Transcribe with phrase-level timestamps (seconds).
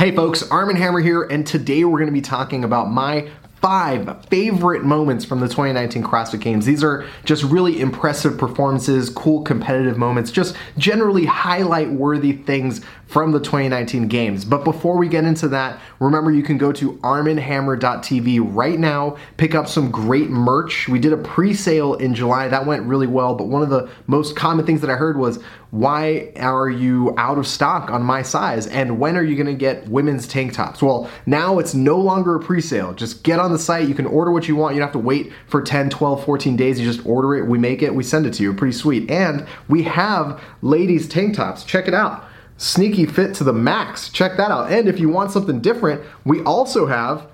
[0.00, 3.28] Hey folks, Armen Hammer here, and today we're going to be talking about my
[3.60, 6.64] five favorite moments from the 2019 CrossFit Games.
[6.64, 13.32] These are just really impressive performances, cool competitive moments, just generally highlight worthy things from
[13.32, 14.44] the 2019 games.
[14.44, 19.56] But before we get into that, remember you can go to armenhammer.tv right now, pick
[19.56, 20.88] up some great merch.
[20.88, 22.46] We did a pre-sale in July.
[22.46, 25.42] That went really well, but one of the most common things that I heard was
[25.72, 29.54] why are you out of stock on my size and when are you going to
[29.54, 30.80] get women's tank tops?
[30.80, 32.92] Well, now it's no longer a pre-sale.
[32.94, 34.76] Just get on the site, you can order what you want.
[34.76, 36.78] You don't have to wait for 10, 12, 14 days.
[36.78, 38.54] You just order it, we make it, we send it to you.
[38.54, 39.10] Pretty sweet.
[39.10, 41.64] And we have ladies tank tops.
[41.64, 42.29] Check it out
[42.60, 44.10] sneaky fit to the max.
[44.10, 44.70] Check that out.
[44.70, 47.26] And if you want something different, we also have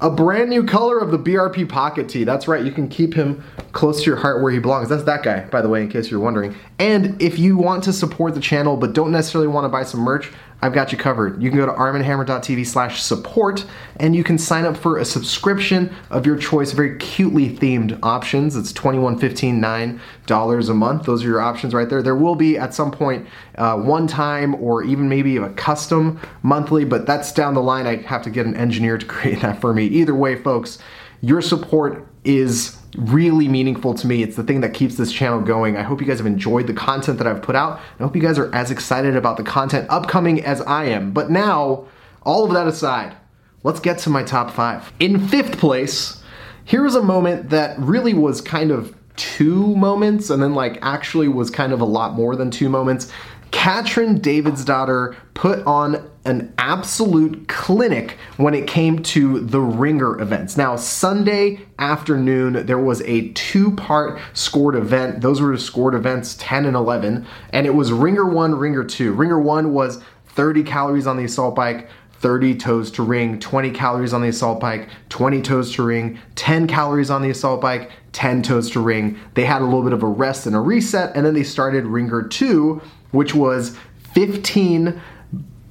[0.00, 2.22] a brand new color of the BRP Pocket Tee.
[2.22, 4.88] That's right, you can keep him close to your heart where he belongs.
[4.88, 6.54] That's that guy, by the way, in case you're wondering.
[6.80, 10.00] And if you want to support the channel but don't necessarily want to buy some
[10.00, 11.42] merch, I've got you covered.
[11.42, 13.66] You can go to armenhammer.tv slash support
[13.96, 18.56] and you can sign up for a subscription of your choice, very cutely themed options.
[18.56, 21.04] It's $21, $15, $9 a month.
[21.04, 22.02] Those are your options right there.
[22.02, 26.86] There will be at some point uh, one time or even maybe a custom monthly,
[26.86, 27.86] but that's down the line.
[27.86, 29.84] I have to get an engineer to create that for me.
[29.84, 30.78] Either way, folks,
[31.20, 34.22] your support is really meaningful to me.
[34.22, 35.76] It's the thing that keeps this channel going.
[35.76, 37.80] I hope you guys have enjoyed the content that I've put out.
[37.98, 41.12] I hope you guys are as excited about the content upcoming as I am.
[41.12, 41.86] But now,
[42.22, 43.16] all of that aside,
[43.62, 44.92] let's get to my top five.
[44.98, 46.22] In fifth place,
[46.64, 51.50] here's a moment that really was kind of two moments and then like actually was
[51.50, 53.12] kind of a lot more than two moments.
[53.50, 60.56] Katrin Davidsdottir, put on an absolute clinic when it came to the ringer events.
[60.56, 65.22] Now, Sunday afternoon, there was a two part scored event.
[65.22, 69.12] Those were scored events 10 and 11, and it was ringer one, ringer two.
[69.12, 71.88] Ringer one was 30 calories on the assault bike.
[72.20, 76.66] 30 toes to ring, 20 calories on the assault bike, 20 toes to ring, 10
[76.66, 79.18] calories on the assault bike, 10 toes to ring.
[79.32, 81.86] They had a little bit of a rest and a reset, and then they started
[81.86, 83.76] ringer two, which was
[84.14, 85.00] 15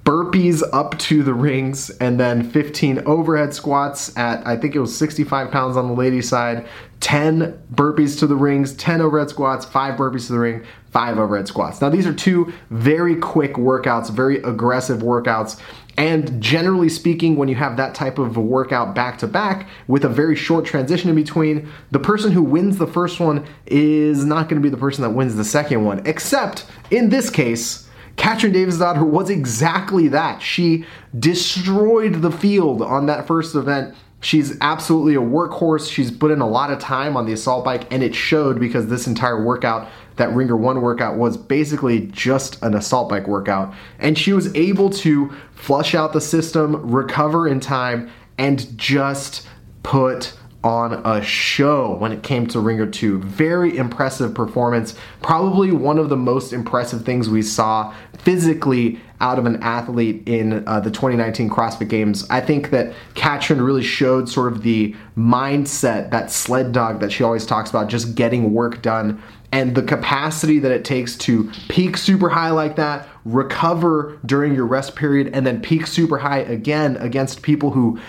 [0.03, 4.97] burpees up to the rings and then 15 overhead squats at I think it was
[4.97, 6.67] 65 pounds on the ladies side,
[7.01, 11.47] 10 burpees to the rings, 10 overhead squats, 5 burpees to the ring, 5 overhead
[11.47, 11.79] squats.
[11.79, 15.59] Now these are two very quick workouts, very aggressive workouts.
[15.99, 20.05] And generally speaking, when you have that type of a workout back to back with
[20.05, 24.47] a very short transition in between, the person who wins the first one is not
[24.47, 26.01] going to be the person that wins the second one.
[26.05, 30.41] Except in this case, Katrin Davidsdottir was exactly that.
[30.41, 30.85] She
[31.19, 33.93] destroyed the field on that first event.
[34.21, 35.91] She's absolutely a workhorse.
[35.91, 38.87] She's put in a lot of time on the assault bike, and it showed because
[38.87, 39.89] this entire workout,
[40.19, 43.73] that Ringer 1 workout, was basically just an assault bike workout.
[43.97, 49.47] And she was able to flush out the system, recover in time, and just
[49.81, 50.33] put
[50.63, 53.19] on a show when it came to Ringer 2.
[53.19, 54.93] Very impressive performance.
[55.21, 60.67] Probably one of the most impressive things we saw physically out of an athlete in
[60.67, 62.25] uh, the 2019 CrossFit Games.
[62.29, 67.23] I think that Katrin really showed sort of the mindset, that sled dog that she
[67.23, 69.21] always talks about, just getting work done.
[69.51, 74.65] And the capacity that it takes to peak super high like that, recover during your
[74.65, 77.99] rest period, and then peak super high again against people who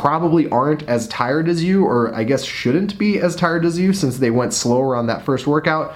[0.00, 3.92] probably aren't as tired as you, or I guess shouldn't be as tired as you
[3.92, 5.94] since they went slower on that first workout.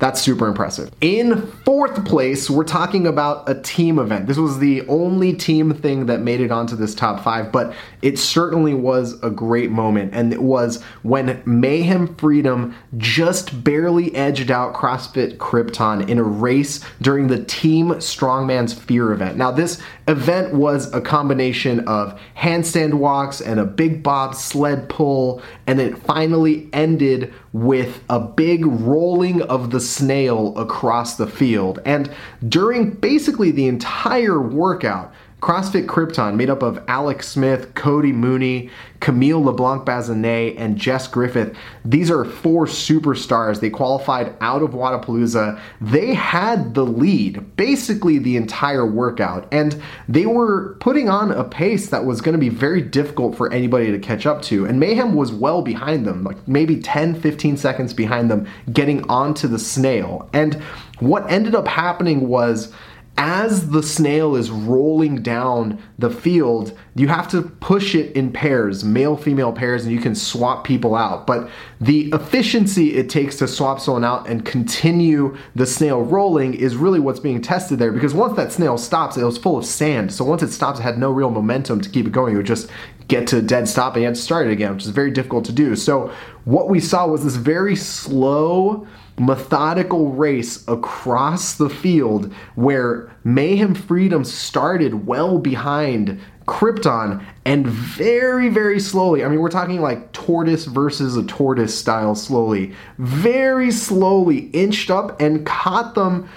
[0.00, 0.90] That's super impressive.
[1.02, 4.26] In fourth place, we're talking about a team event.
[4.26, 8.18] This was the only team thing that made it onto this top five, but it
[8.18, 10.14] certainly was a great moment.
[10.14, 16.82] And it was when Mayhem Freedom just barely edged out CrossFit Krypton in a race
[17.02, 19.36] during the Team Strongman's Fear event.
[19.36, 25.42] Now, this event was a combination of handstand walks and a big bob sled pull,
[25.66, 31.80] and it finally ended with a big rolling of the snail across the field.
[31.84, 32.12] And
[32.48, 38.70] during basically the entire workout, CrossFit Krypton, made up of Alex Smith, Cody Mooney,
[39.00, 41.56] Camille LeBlanc Bazinet, and Jess Griffith.
[41.82, 43.60] These are four superstars.
[43.60, 45.58] They qualified out of Wodapalooza.
[45.80, 51.88] They had the lead basically the entire workout, and they were putting on a pace
[51.88, 54.66] that was going to be very difficult for anybody to catch up to.
[54.66, 59.48] And Mayhem was well behind them, like maybe 10, 15 seconds behind them, getting onto
[59.48, 60.28] the snail.
[60.34, 60.62] And
[60.98, 62.74] what ended up happening was
[63.22, 68.82] as the snail is rolling down the field, you have to push it in pairs,
[68.82, 71.26] male female pairs, and you can swap people out.
[71.26, 71.50] But
[71.82, 76.98] the efficiency it takes to swap someone out and continue the snail rolling is really
[76.98, 80.10] what's being tested there because once that snail stops, it was full of sand.
[80.14, 82.32] So once it stops, it had no real momentum to keep it going.
[82.32, 82.70] It would just
[83.08, 85.10] get to a dead stop and you had to start it again, which is very
[85.10, 85.76] difficult to do.
[85.76, 86.10] So
[86.46, 88.86] what we saw was this very slow
[89.20, 98.80] methodical race across the field where Mayhem Freedom started well behind Krypton and very, very
[98.80, 104.90] slowly, I mean, we're talking like tortoise versus a tortoise style slowly, very slowly inched
[104.90, 106.28] up and caught them,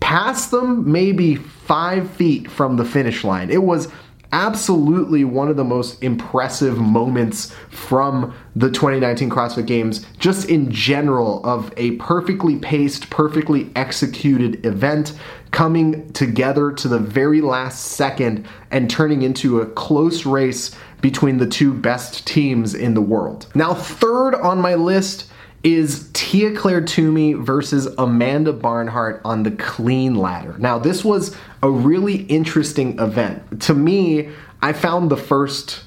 [0.00, 3.50] past them maybe five feet from the finish line.
[3.50, 3.88] It was
[4.32, 11.44] absolutely one of the most impressive moments from the 2019 CrossFit Games, just in general,
[11.44, 15.12] of a perfectly paced, perfectly executed event
[15.50, 21.46] coming together to the very last second and turning into a close race between the
[21.46, 23.46] two best teams in the world.
[23.54, 25.28] Now, third on my list
[25.62, 30.56] is Tia Claire Toomey versus Amanda Barnhart on the clean ladder.
[30.58, 33.62] Now, this was a really interesting event.
[33.62, 34.30] To me,
[34.60, 35.84] I found the first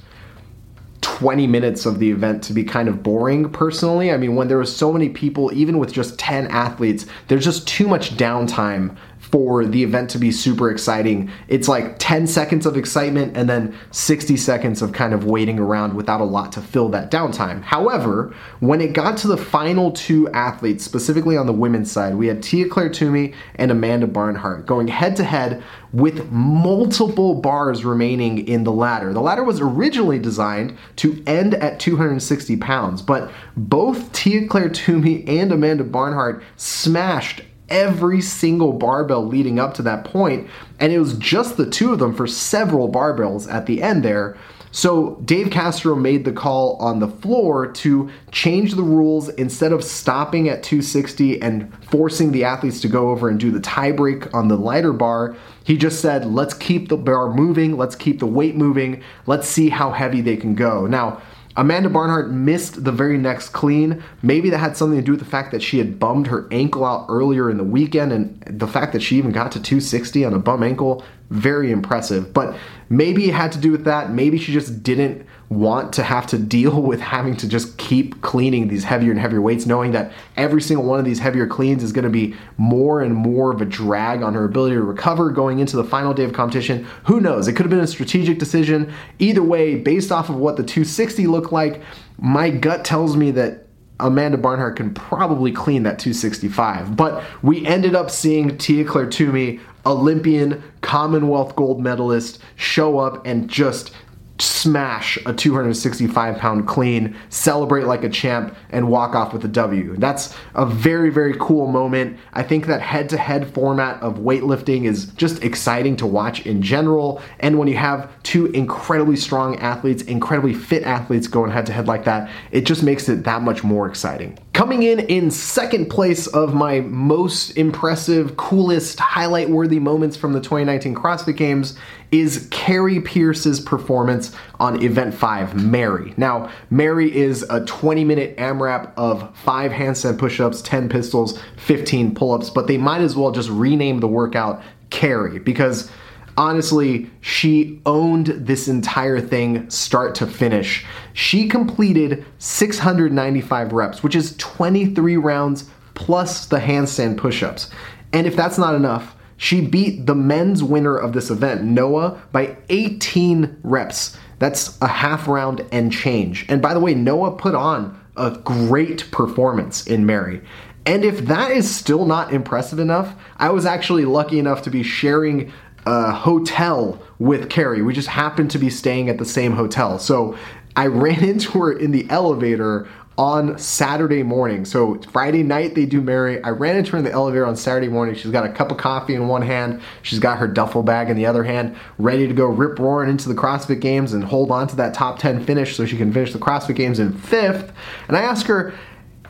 [1.02, 4.12] 20 minutes of the event to be kind of boring personally.
[4.12, 7.68] I mean, when there was so many people, even with just 10 athletes, there's just
[7.68, 8.96] too much downtime
[9.36, 11.30] for the event to be super exciting.
[11.50, 15.94] It's like 10 seconds of excitement and then 60 seconds of kind of waiting around
[15.94, 17.62] without a lot to fill that downtime.
[17.62, 22.28] However, when it got to the final two athletes, specifically on the women's side, we
[22.28, 25.62] had Tia Claire Toomey and Amanda Barnhart going head to head
[25.92, 29.12] with multiple bars remaining in the ladder.
[29.12, 35.28] The ladder was originally designed to end at 260 pounds, but both Tia Claire Toomey
[35.28, 41.18] and Amanda Barnhart smashed every single barbell leading up to that point, and it was
[41.18, 44.38] just the two of them for several barbells at the end there.
[44.76, 49.86] So Dave Castro made the call on the floor to change the rules instead of
[49.86, 54.34] stopping at 260 and forcing the athletes to go over and do the tie break
[54.34, 55.38] on the lighter bar.
[55.64, 59.70] He just said, let's keep the bar moving, let's keep the weight moving, let's see
[59.70, 60.88] how heavy they can go.
[60.88, 61.22] Now,
[61.58, 64.04] Amanda Barnhart missed the very next clean.
[64.22, 66.84] Maybe that had something to do with the fact that she had bummed her ankle
[66.84, 70.34] out earlier in the weekend, and the fact that she even got to 260 on
[70.34, 72.34] a bum ankle, very impressive.
[72.34, 72.56] But
[72.90, 74.12] maybe it had to do with that.
[74.12, 78.68] Maybe she just didn't want to have to deal with having to just keep cleaning
[78.68, 81.92] these heavier and heavier weights, knowing that every single one of these heavier cleans is
[81.92, 85.60] going to be more and more of a drag on her ability to recover going
[85.60, 86.86] into the final day of competition.
[87.06, 87.48] Who knows?
[87.48, 88.94] It could have been a strategic decision.
[89.20, 91.82] Either way, based off of what the 260 looked like,
[92.18, 93.66] my gut tells me that
[94.00, 96.96] Amanda Barnhart can probably clean that 265.
[96.96, 103.50] But we ended up seeing Tia Claire Toomey, Olympian, Commonwealth gold medalist, show up and
[103.50, 103.92] just
[104.40, 109.96] smash a 265 pound clean, celebrate like a champ, and walk off with a W.
[109.98, 112.18] That's a very, very cool moment.
[112.34, 116.62] I think that head to head format of weightlifting is just exciting to watch in
[116.62, 117.22] general.
[117.40, 121.88] And when you have two incredibly strong athletes, incredibly fit athletes going head to head
[121.88, 124.38] like that, it just makes it that much more exciting.
[124.56, 130.40] Coming in in second place of my most impressive, coolest, highlight worthy moments from the
[130.40, 131.78] 2019 CrossFit Games
[132.14, 136.14] is Kari Pierce's performance on Event 5, Mary.
[136.16, 142.16] Now, Mary is a 20 minute AMRAP of 5 handstand push ups, 10 pistols, 15
[142.16, 145.92] pull ups, but they might as well just rename the workout Kari because
[146.38, 150.86] honestly, she owned this entire thing start to finish.
[151.14, 157.70] She completed 695 reps, which is 23 rounds plus the handstand push ups.
[158.14, 162.58] And if that's not enough, she beat the men's winner of this event, Noah, by
[162.70, 164.18] 18 reps.
[164.40, 166.46] That's a half round and change.
[166.50, 170.42] And by the way, Noah put on a great performance in Mary.
[170.86, 174.84] And if that is still not impressive enough, I was actually lucky enough to be
[174.84, 175.52] sharing
[175.86, 177.82] a hotel with Kari.
[177.82, 180.00] We just happened to be staying at the same hotel.
[180.00, 180.38] So
[180.76, 182.88] I ran into her in the elevator
[183.18, 184.66] on Saturday morning.
[184.66, 186.44] So Friday night they do Mary.
[186.44, 188.16] I ran into her in the elevator on Saturday morning.
[188.16, 189.82] She's got a cup of coffee in one hand.
[190.02, 193.30] She's got her duffel bag in the other hand, ready to go rip roaring into
[193.30, 196.34] the CrossFit Games and hold on to that top 10 finish so she can finish
[196.34, 197.72] the CrossFit Games in fifth.
[198.10, 198.74] And I ask her,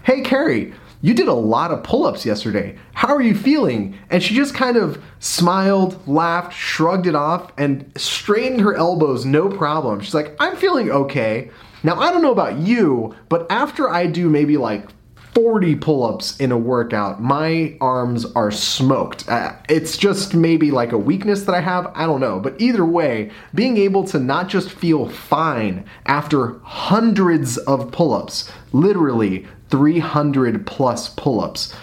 [0.03, 0.73] hey Kari,
[1.05, 2.75] you did a lot of pull ups yesterday.
[2.95, 3.95] How are you feeling?
[4.09, 9.47] And she just kind of smiled, laughed, shrugged it off, and straightened her elbows, no
[9.47, 9.99] problem.
[9.99, 11.51] She's like, I'm feeling okay.
[11.83, 14.87] Now, I don't know about you, but after I do maybe like
[15.35, 19.29] 40 pull ups in a workout, my arms are smoked.
[19.29, 22.39] Uh, it's just maybe like a weakness that I have, I don't know.
[22.39, 28.49] But either way, being able to not just feel fine after hundreds of pull ups,
[28.71, 31.73] literally 300 plus pull ups,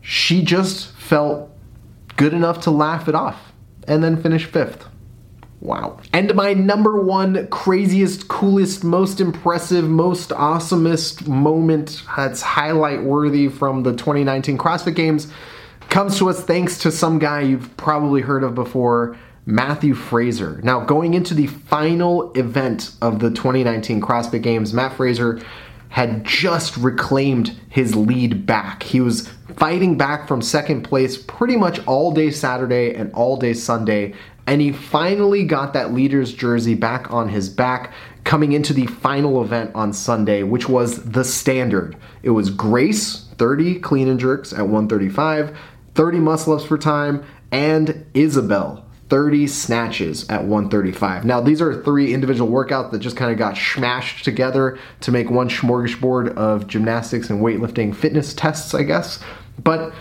[0.00, 1.50] she just felt
[2.16, 3.52] good enough to laugh it off
[3.86, 4.86] and then finish fifth.
[5.60, 6.00] Wow.
[6.12, 13.84] And my number one craziest, coolest, most impressive, most awesomest moment that's highlight worthy from
[13.84, 15.32] the 2019 CrossFit Games
[15.88, 20.60] comes to us thanks to some guy you've probably heard of before, Matthew Fraser.
[20.64, 25.40] Now, going into the final event of the 2019 CrossFit Games, Matt Fraser
[25.92, 28.82] had just reclaimed his lead back.
[28.82, 33.52] He was fighting back from second place pretty much all day Saturday and all day
[33.52, 34.14] Sunday,
[34.46, 37.92] and he finally got that leader's jersey back on his back
[38.24, 41.94] coming into the final event on Sunday, which was the standard.
[42.22, 45.54] It was Grace, 30 clean and jerks at 135,
[45.94, 51.26] 30 muscle ups per time, and Isabel, 30 snatches at 135.
[51.26, 55.30] Now, these are three individual workouts that just kind of got smashed together to make
[55.30, 59.22] one smorgasbord of gymnastics and weightlifting fitness tests, I guess.
[59.62, 59.92] But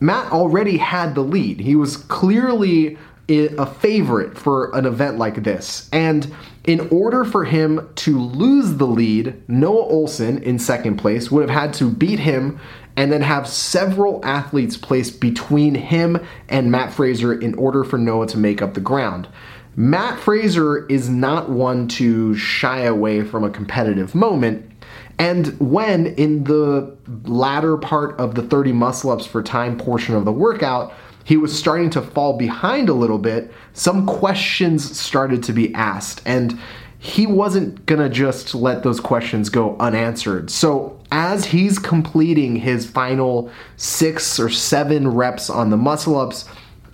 [0.00, 1.60] Matt already had the lead.
[1.60, 2.96] He was clearly
[3.28, 5.88] a favorite for an event like this.
[5.92, 6.32] And
[6.64, 11.58] in order for him to lose the lead, Noah Ohlsen in second place would have
[11.58, 12.58] had to beat him
[12.96, 16.18] and then have several athletes placed between him
[16.48, 19.28] and Matt Fraser in order for Noah to make up the ground.
[19.76, 24.70] Matt Fraser is not one to shy away from a competitive moment.
[25.18, 30.24] And when in the latter part of the 30 muscle ups for time portion of
[30.24, 30.94] the workout,
[31.26, 36.22] he was starting to fall behind a little bit, some questions started to be asked.
[36.24, 36.56] And
[37.00, 40.50] he wasn't gonna just let those questions go unanswered.
[40.50, 46.44] So, as he's completing his final six or seven reps on the muscle ups,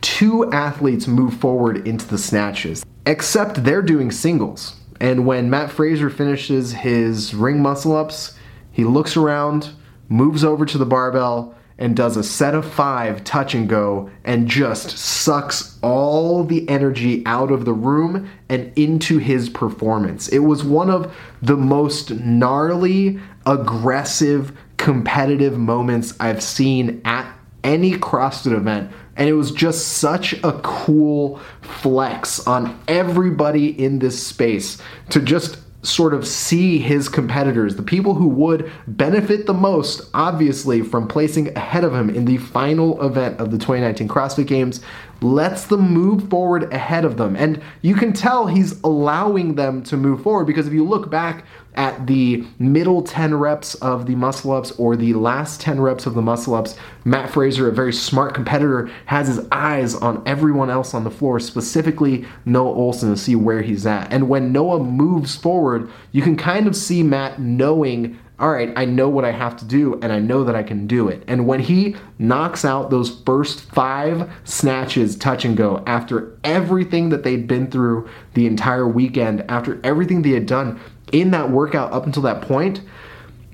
[0.01, 4.77] two athletes move forward into the snatches, except they're doing singles.
[4.99, 8.35] And when Matt Fraser finishes his ring muscle ups,
[8.71, 9.73] he looks around,
[10.09, 14.49] moves over to the barbell, and does a set of five touch and go and
[14.49, 20.29] just sucks all the energy out of the room and into his performance.
[20.29, 27.33] It was one of the most gnarly, aggressive, competitive moments I've seen at
[27.65, 28.91] any CrossFit event.
[29.17, 34.79] And it was just such a cool flex on everybody in this space
[35.11, 40.81] to just sort of see his competitors, the people who would benefit the most, obviously,
[40.81, 44.81] from placing ahead of him in the final event of the 2019 CrossFit Games,
[45.23, 47.37] lets them move forward ahead of them.
[47.37, 51.45] And you can tell he's allowing them to move forward because if you look back
[51.75, 56.15] at the middle 10 reps of the muscle ups or the last 10 reps of
[56.15, 60.93] the muscle ups, Matt Fraser, a very smart competitor, has his eyes on everyone else
[60.93, 64.13] on the floor, specifically Noah Ohlsen, to see where he's at.
[64.13, 68.87] And when Noah moves forward, you can kind of see Matt knowing all right, I
[68.87, 71.23] know what I have to do and I know that I can do it.
[71.29, 77.23] And when he knocks out those first five snatches touch and go after everything that
[77.23, 80.81] they'd been through the entire weekend, after everything they had done
[81.13, 82.81] in that workout up until that point,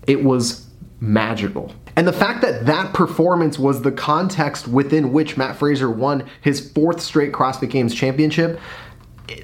[0.06, 0.68] it was
[1.00, 1.74] magical.
[1.96, 6.70] And the fact that that performance was the context within which Matt Fraser won his
[6.70, 8.60] fourth straight CrossFit Games championship,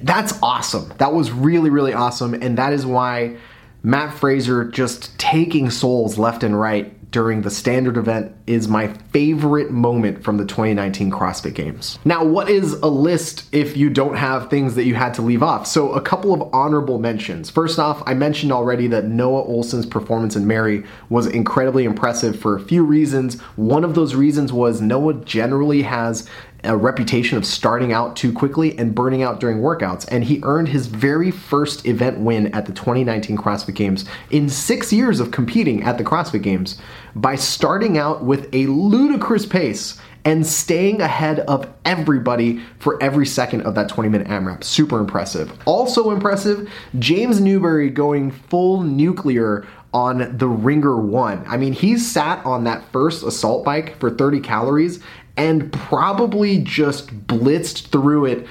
[0.01, 0.91] that's awesome.
[0.97, 2.33] That was really, really awesome.
[2.33, 3.37] And that is why
[3.85, 9.69] Matt Fraser just taking souls left and right during the standard event is my favorite
[9.69, 11.99] moment from the 2019 CrossFit Games.
[12.03, 15.43] Now, what is a list if you don't have things that you had to leave
[15.43, 15.67] off?
[15.67, 17.51] So, a couple of honorable mentions.
[17.51, 22.55] First off, I mentioned already that Noah Ohlsen's performance in Mary was incredibly impressive for
[22.55, 23.39] a few reasons.
[23.55, 26.27] One of those reasons was Noah generally has
[26.63, 30.69] a reputation of starting out too quickly and burning out during workouts, and he earned
[30.69, 35.83] his very first event win at the 2019 CrossFit Games in six years of competing
[35.83, 36.79] at the CrossFit Games
[37.15, 43.61] by starting out with a ludicrous pace and staying ahead of everybody for every second
[43.61, 44.63] of that 20 minute AMRAP.
[44.63, 45.57] Super impressive.
[45.65, 51.45] Also impressive, James Newbury going full nuclear on the Ringer 1.
[51.47, 54.99] I mean, he sat on that first assault bike for 30 calories
[55.37, 58.47] and probably just blitzed through it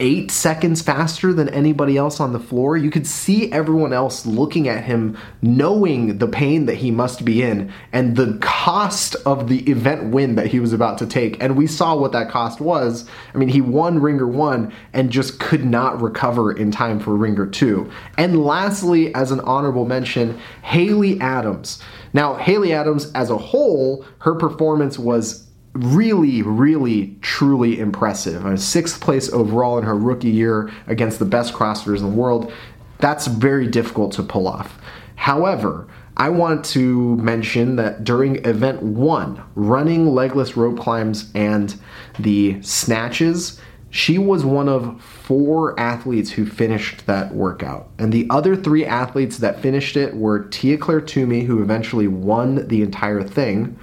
[0.00, 2.76] eight seconds faster than anybody else on the floor.
[2.76, 7.42] You could see everyone else looking at him, knowing the pain that he must be
[7.42, 11.40] in and the cost of the event win that he was about to take.
[11.42, 13.08] And we saw what that cost was.
[13.34, 17.46] I mean, he won Ringer 1 and just could not recover in time for Ringer
[17.46, 17.88] 2.
[18.18, 21.80] And lastly, as an honorable mention, Haley Adams.
[22.12, 28.46] Now, Haley Adams as a whole, her performance was really, really, truly impressive.
[28.46, 32.52] A sixth place overall in her rookie year against the best CrossFitters in the world.
[32.98, 34.80] That's very difficult to pull off.
[35.16, 41.74] However, I want to mention that during event one, running legless rope climbs and
[42.20, 47.88] the snatches, she was one of four athletes who finished that workout.
[47.98, 52.66] And the other three athletes that finished it were Tia Claire Toomey, who eventually won
[52.68, 53.76] the entire thing,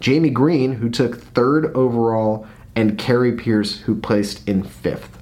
[0.00, 5.18] Jamie Greene, who took third overall, and Kari Pierce, who placed in fifth.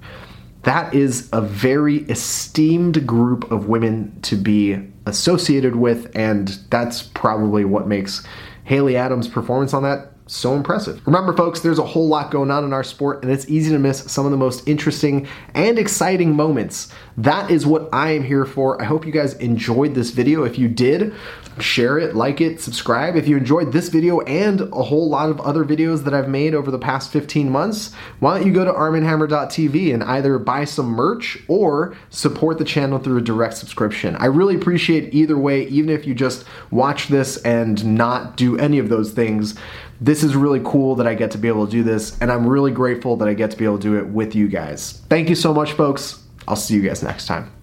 [0.65, 7.65] That is a very esteemed group of women to be associated with, and that's probably
[7.65, 8.27] what makes
[8.65, 11.01] Haley Adams' performance on that so impressive.
[11.07, 13.79] Remember, folks, there's a whole lot going on in our sport, and it's easy to
[13.79, 16.93] miss some of the most interesting and exciting moments.
[17.17, 18.81] That is what I am here for.
[18.81, 20.43] I hope you guys enjoyed this video.
[20.43, 21.15] If you did,
[21.61, 23.17] share it, like it, subscribe.
[23.17, 26.55] If you enjoyed this video and a whole lot of other videos that I've made
[26.55, 30.87] over the past 15 months, why don't you go to armenhammer.tv and either buy some
[30.87, 34.17] merch or support the channel through a direct subscription.
[34.17, 38.79] I really appreciate either way, even if you just watch this and not do any
[38.79, 39.55] of those things.
[40.01, 42.47] This is really cool that I get to be able to do this, and I'm
[42.47, 45.03] really grateful that I get to be able to do it with you guys.
[45.09, 46.23] Thank you so much, folks.
[46.47, 47.56] I'll see you guys next time.